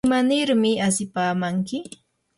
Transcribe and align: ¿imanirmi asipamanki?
¿imanirmi 0.07 0.71
asipamanki? 0.87 1.77